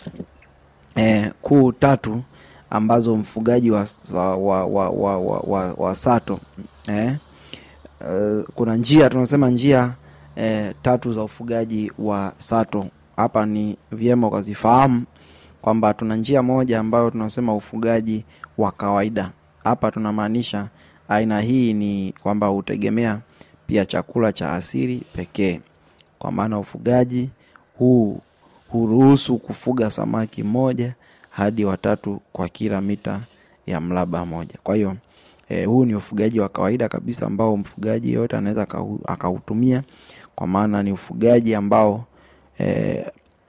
eh, 0.95 1.31
kuu 1.41 1.71
tatu 1.71 2.21
ambazo 2.69 3.15
mfugaji 3.15 3.71
wa, 3.71 3.85
wa, 4.13 4.35
wa, 4.38 4.65
wa, 4.65 4.89
wa, 4.89 5.39
wa, 5.39 5.73
wa, 5.73 5.95
sato 5.95 6.39
eh, 6.88 7.15
uh, 8.01 8.43
kuna 8.55 8.75
njia 8.75 9.09
tunasema 9.09 9.49
njia 9.49 9.93
eh, 10.35 10.73
tatu 10.81 11.13
za 11.13 11.23
ufugaji 11.23 11.91
wa 11.99 12.33
sato. 12.38 12.85
Hapa 13.15 13.45
ni 13.45 13.77
vyema 13.91 14.27
ukazifahamu 14.27 15.03
kwamba 15.61 15.93
tuna 15.93 16.15
njia 16.15 16.43
moja 16.43 16.79
ambayo 16.79 17.11
tunasema 17.11 17.55
ufugaji 17.55 18.25
wa 18.57 18.71
kawaida. 18.71 19.31
Hapa 19.63 19.91
tunamaanisha 19.91 20.67
aina 21.09 21.41
hii 21.41 21.73
ni 21.73 22.13
kwamba 22.23 22.47
hutegemea 22.47 23.19
pia 23.67 23.85
chakula 23.85 24.31
cha 24.33 24.51
asili 24.53 25.03
pekee. 25.15 25.62
Kwa 26.19 26.32
maana 26.32 26.60
ufugaji 26.60 27.29
huu 27.77 28.19
huruhusu 28.69 29.38
kufuga 29.38 29.91
samaki 29.91 30.43
mmoja 30.43 30.93
hadi 31.39 31.65
watatu 31.65 32.21
kwa 32.34 32.49
kila 32.49 32.82
mita 32.82 33.19
ya 33.67 33.82
mraba 33.82 34.25
moja. 34.25 34.56
Kwa 34.63 34.75
hiyo 34.75 34.95
e, 35.49 35.65
huu 35.65 35.86
ni 35.86 35.95
ufugaji 35.95 36.39
wa 36.39 36.49
kawaida 36.49 36.89
kabisa 36.89 37.25
ambao 37.25 37.58
mfugaji 37.58 38.13
yote 38.13 38.38
anaweza 38.38 38.63
akau- 38.63 38.99
akautumia. 39.08 39.84
Kwa 40.36 40.47
maana 40.47 40.84
ni 40.84 40.91
ufugaji 40.91 41.56
ambao 41.56 42.06
e, 42.60 43.06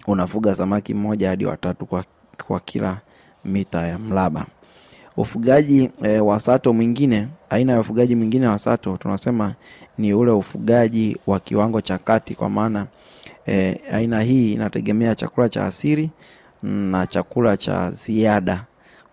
unafuga 0.07 0.55
samaki 0.57 0.95
mmoja 0.95 1.29
hadi 1.29 1.47
watatu 1.47 1.87
kwa, 1.87 2.05
kwa 2.47 2.61
kila 2.61 2.99
mita 3.45 3.87
ya 3.87 3.99
mraba 3.99 4.47
ufugaji 5.17 5.91
e, 6.03 6.21
wa 6.21 6.41
sato 6.41 6.73
mwingine 6.73 7.29
aina 7.51 7.73
ya 7.73 7.81
ufugaji 7.81 8.15
mwingine 8.15 8.47
wa 8.47 8.59
sato 8.59 8.97
tunasema 8.97 9.55
ni 9.99 10.15
ule 10.15 10.31
ufugaji 10.31 11.17
wa 11.27 11.41
kiwango 11.41 11.81
cha 11.81 11.99
kati. 11.99 12.35
Kwa 12.35 12.51
maana 12.51 12.87
e, 13.47 13.81
aina 13.93 14.21
hii 14.23 14.53
inategemea 14.53 15.15
chakula 15.15 15.49
cha 15.49 15.67
asili 15.67 16.11
na 16.63 17.07
chakula 17.07 17.57
cha 17.57 17.91
ziada. 17.91 18.65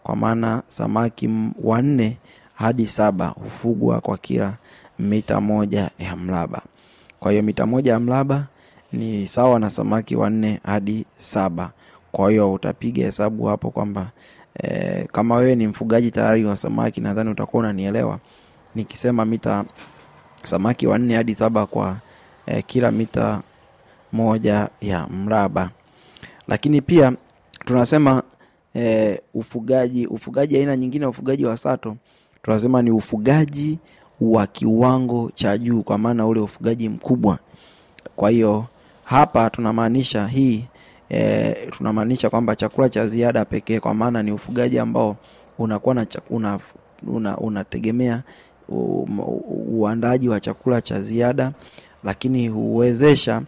Kwa 0.04 0.16
maana 0.16 0.62
samaki 0.68 1.30
wanne 1.64 2.18
hadi 2.56 2.88
saba 2.88 3.28
hufugwa 3.28 4.02
kwa 4.02 4.18
kila 4.18 4.54
mita 5.00 5.42
moja 5.42 5.90
ya 6.00 6.16
mraba. 6.16 6.62
Kwa 7.20 7.32
hiyo 7.32 7.44
mita 7.44 7.66
moja 7.66 7.92
ya 7.92 8.00
mraba 8.00 8.46
ni 8.94 9.28
sawa 9.28 9.60
na 9.60 9.70
samaki 9.70 10.16
wanne 10.16 10.60
hadi 10.64 11.06
saba. 11.18 11.72
Kwa 12.12 12.30
hiyo 12.30 12.54
utapiga 12.54 13.06
hesabu 13.06 13.46
hapo 13.46 13.70
kwamba 13.72 14.10
e, 14.64 15.04
kama 15.12 15.36
wewe 15.36 15.56
ni 15.56 15.68
mfugaji 15.68 16.12
tayari 16.12 16.46
wa 16.46 16.58
samaki 16.58 17.02
nadhani 17.02 17.30
utakuwa 17.30 17.64
unanielewa 17.64 18.20
nikisema 18.76 19.26
mita 19.26 19.66
samaki 20.44 20.88
wanne 20.88 21.16
hadi 21.16 21.36
saba 21.36 21.66
kwa 21.66 21.98
e, 22.46 22.62
kila 22.62 22.92
mita 22.92 23.42
moja 24.14 24.70
ya 24.82 25.08
mraba. 25.08 25.70
Lakini 26.48 26.82
pia 26.82 27.14
tunasema 27.68 28.24
e, 28.76 29.20
ufugaji 29.34 30.08
ufugaji 30.08 30.58
aina 30.58 30.76
nyingine 30.78 31.04
ya 31.04 31.10
ufugaji 31.10 31.46
wa 31.46 31.58
sato 31.58 31.96
tunasema 32.42 32.82
ni 32.82 32.92
ufugaji 32.92 33.80
wa 34.22 34.48
kiwango 34.48 35.32
cha 35.36 35.58
juu 35.58 35.82
kwa 35.84 35.98
maana 35.98 36.28
ule 36.28 36.40
ufugaji 36.40 36.90
mkubwa. 36.90 37.40
Kwa 38.16 38.30
hiyo 38.30 38.66
hapa 39.04 39.50
tunamaanisha 39.50 40.28
hii 40.28 40.66
e, 41.10 41.52
tunamaanisha 41.72 42.30
kwamba 42.30 42.56
chakula 42.56 42.90
cha 42.90 43.08
ziada 43.08 43.46
pekee 43.46 43.80
kwa 43.80 43.94
maana 43.94 44.24
ni 44.24 44.32
ufugaji 44.32 44.80
ambao 44.80 45.16
unakuwa 45.60 45.96
na 45.96 46.06
una, 46.30 46.60
una, 47.08 47.38
unategemea 47.38 48.24
uandaaji 49.70 50.30
wa 50.30 50.40
chakula 50.40 50.82
cha 50.82 51.02
ziada 51.02 51.52
lakini 52.04 52.48
huwezesha 52.48 53.42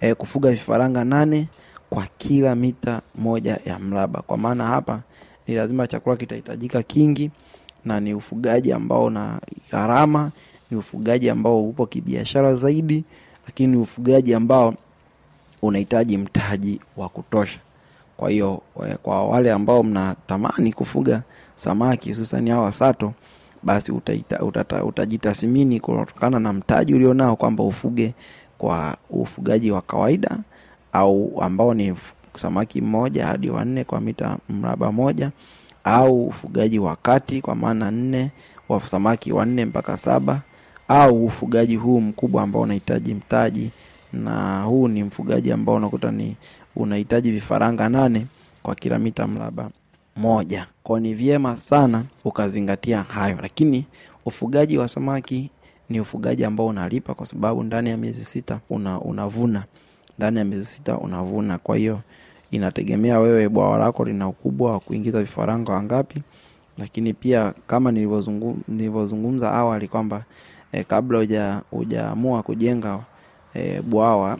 e, 0.00 0.14
kufuga 0.14 0.50
vifaranga 0.50 1.04
nane 1.04 1.48
kwa 1.90 2.06
kila 2.18 2.54
mita 2.54 3.00
moja 3.14 3.58
ya 3.66 3.78
mraba. 3.78 4.22
Kwa 4.22 4.36
maana 4.38 4.66
hapa 4.66 5.00
ni 5.46 5.54
lazima 5.54 5.86
chakula 5.86 6.16
kitahitajika 6.16 6.82
kingi 6.82 7.30
na 7.84 8.00
ni 8.00 8.14
ufugaji 8.14 8.72
ambao 8.72 9.04
una 9.04 9.40
gharama 9.70 10.30
ni 10.70 10.76
ufugaji 10.76 11.30
ambao 11.30 11.64
upo 11.64 11.86
kibiashara 11.86 12.54
zaidi 12.54 13.04
lakini 13.46 13.68
ni 13.72 13.76
ufugaji 13.76 14.34
ambao 14.34 14.74
unahitaji 15.62 16.16
mtaji 16.18 16.80
wa 16.96 17.08
kutosha. 17.08 17.58
Kwa 18.16 18.30
hiyo 18.30 18.62
eh, 18.86 18.96
kwa 19.02 19.24
wale 19.28 19.52
ambao 19.52 19.82
mnatamani 19.82 20.72
kufuga 20.72 21.22
samaki 21.54 22.08
hususani 22.08 22.50
hawa 22.50 22.72
sato 22.72 23.12
basi 23.62 23.92
utajitathmini 24.82 25.80
kutokana 25.80 26.40
na 26.40 26.52
mtaji 26.52 26.94
ulionao 26.94 27.36
kwamba 27.36 27.64
ufuge 27.64 28.14
kwa 28.58 28.96
ufugaji 29.10 29.70
wa 29.70 29.82
kawaida 29.82 30.38
au 30.96 31.42
ambao 31.42 31.74
ni 31.74 31.94
samaki 32.34 32.80
mmoja 32.80 33.26
hadi 33.26 33.50
wanne 33.50 33.84
kwa 33.84 34.00
mita 34.00 34.38
mraba 34.48 34.92
moja 34.92 35.30
au 35.84 36.26
ufugaji 36.26 36.78
wa 36.78 36.96
kati 36.96 37.40
kwa 37.40 37.54
maana 37.54 37.90
nne 37.90 38.30
wa 38.68 38.80
samaki 38.80 39.32
wanne 39.32 39.64
mpaka 39.64 39.98
saba 39.98 40.40
au 40.88 41.24
ufugaji 41.24 41.76
huu 41.76 42.00
mkubwa 42.00 42.42
ambao 42.42 42.62
unahitaji 42.62 43.14
mtaji 43.14 43.70
na 44.12 44.62
huu 44.62 44.88
ni 44.88 45.04
mfugaji 45.04 45.52
ambao 45.52 45.74
unakuta 45.74 46.10
ni 46.10 46.36
unahitaji 46.76 47.30
vifaranga 47.30 47.88
nane 47.88 48.26
kwa 48.62 48.74
kila 48.74 48.98
mita 48.98 49.26
mraba 49.26 49.70
moja. 50.16 50.66
Kwao 50.82 51.00
ni 51.00 51.14
vyema 51.14 51.56
sana 51.56 52.04
ukazingatia 52.24 53.02
hayo 53.02 53.38
lakini 53.42 53.86
ufugaji 54.26 54.78
wa 54.78 54.88
samaki 54.88 55.50
ni 55.88 56.00
ufugaji 56.00 56.44
ambao 56.44 56.66
unalipa 56.66 57.14
kwa 57.14 57.26
sababu 57.26 57.62
ndani 57.62 57.90
ya 57.90 57.96
miezi 57.96 58.24
sita 58.24 58.60
una, 58.70 59.00
unavuna 59.00 59.64
ndani 60.18 60.38
ya 60.38 60.44
miezi 60.44 60.64
sita 60.64 60.98
unavuna. 60.98 61.58
Kwa 61.58 61.76
hiyo 61.76 62.00
inategemea 62.50 63.18
wewe 63.20 63.48
bwawa 63.48 63.78
lako 63.78 64.04
lina 64.04 64.28
ukubwa 64.28 64.72
wa 64.72 64.80
kuingiza 64.80 65.20
vifaranga 65.20 65.72
wangapi. 65.72 66.22
Lakini 66.78 67.14
pia 67.14 67.54
kama 67.66 67.92
nilivyozungumza 68.68 69.52
awali 69.52 69.88
kwamba 69.88 70.24
e, 70.72 70.84
kabla 70.84 71.18
huja- 71.18 71.62
hujaamua 71.70 72.42
kujenga 72.42 73.00
e, 73.54 73.80
bwawa 73.80 74.38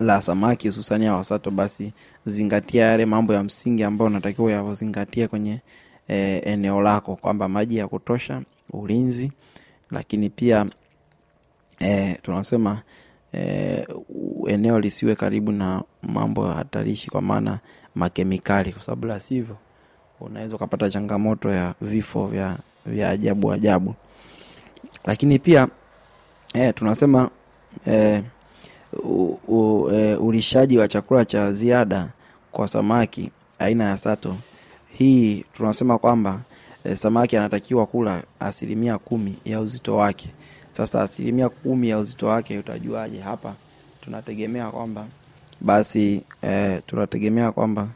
la 0.00 0.22
samaki 0.22 0.68
hususani 0.68 1.04
ya 1.04 1.14
wasato 1.14 1.50
basi 1.50 1.92
zingatia 2.26 2.84
yale 2.86 3.06
mambo 3.06 3.34
ya 3.34 3.44
msingi 3.44 3.82
ambayo 3.84 4.10
unatakiwa 4.10 4.52
yazingatie 4.52 5.28
kwenye 5.28 5.60
e, 6.08 6.38
eneo 6.44 6.80
lako. 6.82 7.16
Kwamba 7.16 7.48
maji 7.48 7.76
ya 7.76 7.88
kutosha 7.88 8.42
ulinzi 8.72 9.32
lakini 9.90 10.30
pia 10.30 10.66
e, 11.80 12.14
tunasema 12.22 12.82
e, 13.34 13.86
eneo 14.48 14.80
lisiwe 14.80 15.14
karibu 15.14 15.52
na 15.52 15.82
mambo 16.02 16.46
hatarishi 16.46 17.10
kwa 17.10 17.22
maana 17.22 17.58
makemikali 17.94 18.72
kwa 18.72 18.82
sababu 18.82 19.06
la 19.06 19.20
sivyo 19.20 19.56
unaweza 20.20 20.56
ukapata 20.56 20.90
changamoto 20.90 21.50
ya 21.50 21.74
vifo 21.80 22.26
vya, 22.26 22.56
vya 22.86 23.10
ajabu 23.10 23.52
ajabu. 23.52 23.94
Lakini 25.04 25.38
pia 25.38 25.68
eh, 26.54 26.74
tunasema 26.76 27.30
eh, 27.86 28.22
u, 29.04 29.38
u, 29.48 29.90
e, 29.92 30.14
ulishaji 30.14 30.78
wa 30.78 30.88
chakula 30.88 31.24
cha 31.24 31.52
ziada 31.52 32.08
kwa 32.52 32.68
samaki 32.68 33.30
aina 33.58 33.84
ya 33.84 33.96
sato. 33.96 34.36
Hii 34.92 35.44
tunasema 35.52 35.98
kwamba 35.98 36.40
e, 36.84 36.96
samaki 36.96 37.36
anatakiwa 37.36 37.86
kula 37.86 38.22
asilimia 38.40 38.98
kumi 38.98 39.34
ya 39.44 39.60
uzito 39.60 39.96
wake. 39.96 40.28
Sasa 40.72 41.02
asilimia 41.02 41.48
kumi 41.48 41.88
ya 41.88 41.98
uzito 41.98 42.26
wake 42.26 42.58
utajuaje 42.58 43.20
hapa 43.20 43.54
tunategemea 44.04 44.70
kwamba 44.70 45.06
basi 45.60 46.22
eh, 46.42 46.82
tunategemea 46.86 47.52
kwamba 47.52 47.88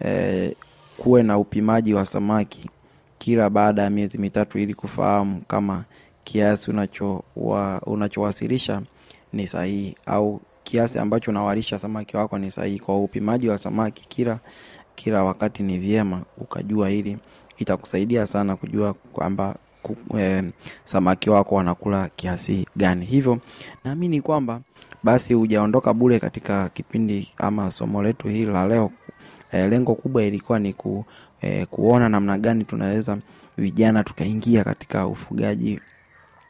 eh, 0.00 0.54
kuwe 0.98 1.22
na 1.22 1.38
upimaji 1.38 1.94
wa 1.94 2.06
samaki 2.06 2.70
kila 3.18 3.50
baada 3.50 3.82
ya 3.82 3.90
miezi 3.90 4.18
mitatu 4.18 4.58
ili 4.58 4.74
kufahamu 4.74 5.40
kama 5.48 5.84
kiasi 6.24 6.70
unacho 6.70 7.22
wa, 7.36 7.80
unachowasilisha 7.86 8.82
ni 9.32 9.46
sahihi 9.46 9.96
au 10.06 10.40
kiasi 10.64 10.98
ambacho 10.98 11.30
unawalisha 11.30 11.78
samaki 11.78 12.16
wako 12.16 12.38
ni 12.38 12.50
sahihi. 12.50 12.78
Kwa 12.78 12.98
upimaji 12.98 13.48
wa 13.48 13.58
samaki 13.58 14.04
kila 14.08 14.38
kila 14.94 15.24
wakati 15.24 15.62
ni 15.62 15.78
vyema 15.78 16.22
ukajua 16.38 16.88
hili. 16.88 17.18
Itakusaidia 17.58 18.26
sana 18.26 18.56
kujua 18.56 18.94
kwamba 18.94 19.56
ku- 19.82 20.18
eh, 20.18 20.44
samaki 20.84 21.30
wako 21.30 21.54
wanakula 21.54 22.08
kiasi 22.16 22.66
gani. 22.76 23.06
Hivyo 23.06 23.38
naamini 23.84 24.20
kwamba 24.20 24.60
basi 25.02 25.34
hujaondoka 25.34 25.94
bure 25.94 26.18
katika 26.20 26.68
kipindi 26.68 27.28
ama 27.36 27.70
somo 27.70 28.02
letu 28.02 28.28
hili 28.28 28.52
la 28.52 28.68
leo. 28.68 28.90
E, 29.52 29.68
lengo 29.68 29.94
kubwa 29.94 30.22
ilikuwa 30.24 30.58
ni 30.58 30.72
ku, 30.72 31.04
e, 31.40 31.66
kuona 31.66 32.08
namna 32.08 32.38
gani 32.38 32.64
tunaweza 32.64 33.18
vijana 33.56 34.04
tukaingia 34.04 34.64
katika 34.64 35.06
ufugaji 35.06 35.80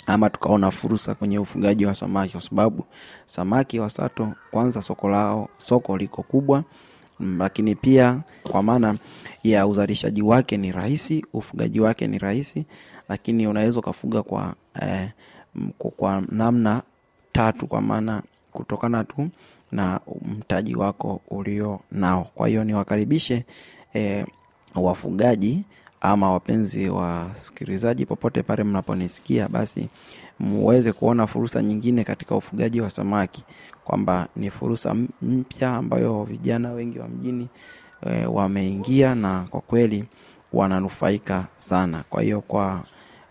ama 0.07 0.31
tukaona 0.31 0.71
fursa 0.71 1.15
kwenye 1.15 1.39
ufugaji 1.39 1.87
wa 1.87 1.95
samaki 1.95 2.33
kwa 2.33 2.41
sababu 2.41 2.85
samaki 3.27 3.81
wa 3.81 3.91
sato 3.91 4.33
kwanza 4.51 4.83
soko 4.83 5.09
lao 5.09 5.49
soko 5.59 5.97
liko 5.97 6.23
kubwa 6.23 6.65
mm, 7.21 7.39
lakini 7.39 7.75
pia 7.75 8.21
kwa 8.51 8.63
maana 8.63 8.97
ya 9.43 9.67
uzalishaji 9.67 10.23
wake 10.23 10.57
ni 10.57 10.73
rahisi 10.73 11.27
ufugaji 11.33 11.81
wake 11.81 12.07
ni 12.07 12.19
rahisi 12.19 12.65
lakini 13.09 13.47
unaweza 13.47 13.79
ukafuga 13.79 14.23
kwa, 14.23 14.55
eh, 14.83 15.11
kwa 15.97 16.23
namna 16.29 16.83
tatu 17.33 17.67
kwa 17.67 17.81
maana 17.81 18.23
kutokana 18.53 19.05
tu 19.05 19.29
na 19.73 20.01
mtaji 20.23 20.77
wako 20.77 21.21
ulio 21.31 21.81
nao. 21.93 22.27
Kwa 22.35 22.49
hiyo 22.49 22.65
niwakaribishe 22.65 23.45
e, 23.95 24.27
wafugaji 24.75 25.65
ama 26.01 26.33
wapenzi 26.33 26.89
wasikilizaji 26.89 28.07
popote 28.07 28.43
pale 28.43 28.65
mnaponisikia 28.65 29.49
basi 29.49 29.89
muweze 30.39 30.93
kuona 30.93 31.27
fursa 31.27 31.63
nyingine 31.63 32.05
katika 32.05 32.37
ufugaji 32.37 32.81
wa 32.81 32.91
samaki 32.91 33.45
kwamba 33.85 34.29
ni 34.37 34.51
fursa 34.51 34.95
mpya 35.23 35.75
ambayo 35.77 36.25
vijana 36.25 36.73
wengi 36.73 36.99
wa 36.99 37.09
mjini 37.09 37.49
e, 38.07 38.27
wameingia 38.27 39.15
na 39.15 39.47
kwa 39.51 39.61
kweli 39.61 40.05
wananufaika 40.53 41.47
sana. 41.57 42.05
Kwa 42.11 42.23
hiyo 42.23 42.41
kwa 42.41 42.83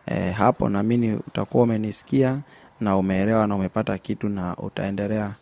e, 0.05 0.31
hapo 0.31 0.69
naamini 0.69 1.13
utakuwa 1.13 1.63
umenisikia 1.63 2.39
na 2.81 2.97
umeelewa 2.97 3.47
na 3.47 3.55
umepata 3.55 3.97
kitu 3.97 4.29
na 4.29 4.57
utaendelea 4.57 5.35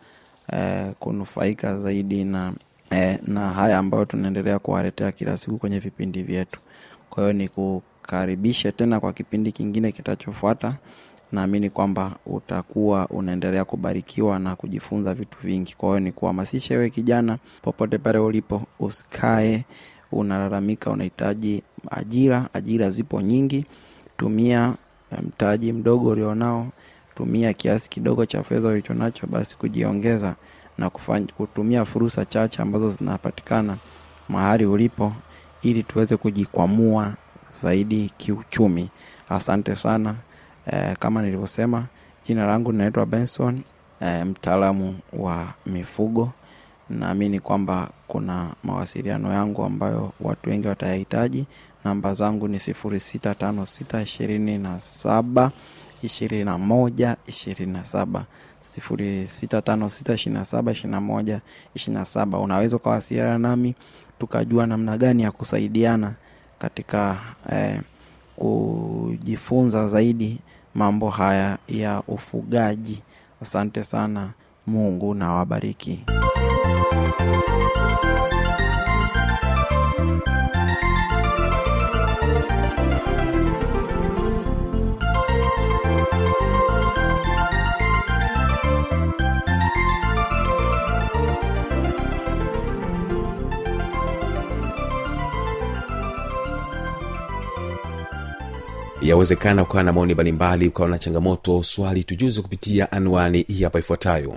eh, 0.53 0.91
kunufaika 0.99 1.79
zaidi 1.79 2.23
na 2.23 2.53
eh, 2.89 3.19
na 3.27 3.49
haya 3.53 3.77
ambayo 3.77 4.05
tunaendelea 4.05 4.59
kuwaletea 4.59 5.11
kila 5.11 5.37
siku 5.37 5.57
kwenye 5.57 5.79
vipindi 5.79 6.23
vyetu. 6.23 6.59
Kwa 7.09 7.23
hiyo 7.23 7.33
ni 7.33 7.47
tena 8.71 8.99
kwa 8.99 9.13
kipindi 9.13 9.51
kingine 9.51 9.91
kitachofuata. 9.91 10.75
Naamini 11.31 11.69
kwamba 11.69 12.11
utakuwa 12.25 13.07
unaendelea 13.07 13.65
kubarikiwa 13.65 14.39
na 14.39 14.55
kujifunza 14.55 15.13
vitu 15.13 15.37
vingi. 15.43 15.75
Kwa 15.77 15.89
hiyo 15.89 15.99
ni 15.99 16.11
kuhamasisha 16.11 16.75
kijana 16.89 17.37
popote 17.61 17.97
pale 17.97 18.17
ulipo 18.17 18.61
usikae 18.79 19.65
unalalamika 20.11 20.91
unahitaji 20.91 21.63
ajira. 21.91 22.49
Ajira 22.53 22.89
zipo 22.91 23.21
nyingi. 23.21 23.65
Tumia 24.17 24.73
eh, 25.11 25.19
mtaji 25.23 25.73
mdogo 25.73 26.09
ulionao 26.09 26.67
tumia 27.17 27.53
kiasi 27.53 27.89
kidogo 27.89 28.25
cha 28.25 28.43
fedha 28.43 28.67
ulichonacho 28.69 29.27
basi 29.27 29.57
kujiongeza 29.57 30.35
na 30.77 30.89
kufanya, 30.89 31.27
kutumia 31.37 31.85
fursa 31.85 32.25
chache 32.25 32.61
ambazo 32.61 32.89
zinapatikana 32.91 33.77
mahali 34.29 34.65
ulipo 34.65 35.13
ili 35.61 35.83
tuweze 35.83 36.17
kujikwamua 36.17 37.13
zaidi 37.61 38.11
kiuchumi. 38.17 38.89
Asante 39.29 39.75
sana. 39.75 40.15
E, 40.71 40.95
kama 40.99 41.21
nilivyosema 41.21 41.85
jina 42.25 42.45
langu 42.45 42.71
linaitwa 42.71 43.05
benson 43.05 43.61
e, 44.01 44.23
mtaalamu 44.23 44.99
wa 45.13 45.47
mifugo. 45.65 46.31
Naamini 46.89 47.39
kwamba 47.39 47.89
kuna 48.07 48.49
mawasiliano 48.63 49.33
yangu 49.33 49.63
ambayo 49.63 50.11
watu 50.21 50.49
wengi 50.49 50.67
watayahitaji. 50.67 51.45
Namba 51.83 52.13
zangu 52.13 52.47
ni 52.47 52.59
sifuri 52.59 52.99
sita 52.99 53.35
tano 53.35 53.65
sita 53.65 54.01
ishirini 54.01 54.57
na 54.57 54.79
saba 54.79 55.51
ishirini 56.03 56.43
na 56.43 56.57
moja 56.57 57.17
ishirini 57.27 57.71
na 57.73 57.85
saba 57.85 58.25
sifuri 58.61 59.27
sita 59.27 59.61
tano 59.61 59.89
sita 59.89 60.13
ishirini 60.13 60.39
na 60.39 60.45
saba 60.45 60.71
ishirini 60.71 60.91
na 60.91 61.01
moja 61.01 61.41
ishirini 61.75 61.99
na 61.99 62.05
saba. 62.05 62.39
Unaweza 62.39 62.75
ukawasiliana 62.75 63.37
nami 63.37 63.75
tukajua 64.19 64.67
namna 64.67 64.97
gani 64.97 65.23
ya 65.23 65.31
kusaidiana 65.31 66.13
katika 66.59 67.15
eh, 67.51 67.81
kujifunza 68.35 69.87
zaidi 69.87 70.39
mambo 70.75 71.09
haya 71.09 71.57
ya 71.67 72.03
ufugaji. 72.07 73.01
Asante 73.41 73.83
sana 73.83 74.29
mungu 74.67 75.13
na 75.13 75.33
wabariki 75.33 76.05
yawezekana 99.09 99.61
ukawa 99.63 99.83
na 99.83 99.93
maoni 99.93 100.13
mbalimbali 100.13 100.67
ukawa 100.67 100.89
na 100.89 100.99
changamoto 100.99 101.63
swali 101.63 102.03
tujuze 102.03 102.41
kupitia 102.41 102.91
anwani 102.91 103.45
hii 103.47 103.63
hapa 103.63 103.79
ifuatayo. 103.79 104.35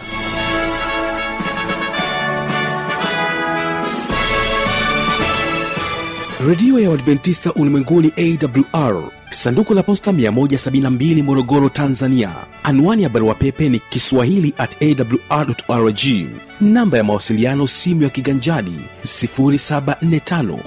Redio 6.48 6.78
ya 6.80 6.90
uadventista 6.90 7.52
ulimwenguni 7.54 8.12
awr 8.16 9.02
sanduku 9.30 9.74
la 9.74 9.82
posta 9.82 10.12
172 10.12 11.22
morogoro 11.22 11.68
tanzania. 11.68 12.30
Anwani 12.62 13.02
ya 13.02 13.08
barua 13.08 13.34
pepe 13.34 13.68
ni 13.68 13.78
kiswahili 13.78 14.54
at 14.58 14.76
awrrg 15.28 15.98
namba 16.60 16.98
ya 16.98 17.04
mawasiliano 17.04 17.66
simu 17.66 18.02
ya 18.02 18.08
kiganjadi 18.10 18.78
745 19.04 20.58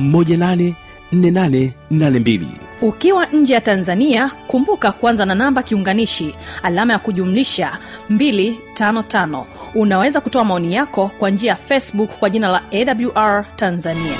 184882 0.00 2.67
ukiwa 2.82 3.26
nje 3.26 3.54
ya 3.54 3.60
tanzania 3.60 4.30
kumbuka 4.46 4.92
kuanza 4.92 5.24
na 5.26 5.34
namba 5.34 5.62
kiunganishi 5.62 6.34
alama 6.62 6.92
ya 6.92 6.98
kujumlisha 6.98 7.78
255 8.10 9.44
unaweza 9.74 10.20
kutoa 10.20 10.44
maoni 10.44 10.74
yako 10.74 11.10
kwa 11.18 11.30
njia 11.30 11.50
ya 11.50 11.56
facebook 11.56 12.10
kwa 12.18 12.30
jina 12.30 12.48
la 12.48 12.62
awr 12.72 13.44
tanzania. 13.56 14.16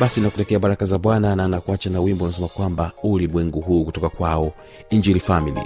Basi 0.00 0.20
nakutekea 0.20 0.58
baraka 0.58 0.86
za 0.86 0.98
bwana 0.98 1.36
na 1.36 1.48
nakuacha 1.48 1.90
na 1.90 2.00
wimbo 2.00 2.24
unasema 2.24 2.48
kwamba 2.48 2.92
ulimwengu 3.02 3.60
huu 3.60 3.84
kutoka 3.84 4.08
kwao 4.08 4.52
injili 4.90 5.20
family 5.20 5.62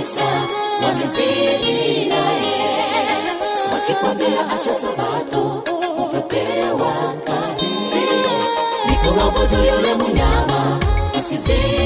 kanisa 0.00 0.24
wamezidi 0.82 2.04
naye, 2.04 2.76
wakikwambia 3.72 4.50
acha 4.50 4.74
sabato 4.74 5.62
utapewa 6.06 6.92
kazi. 7.24 7.66
Ni 8.88 8.96
yule 9.74 9.94
mnyama 9.94 10.78
usizidi 11.18 11.79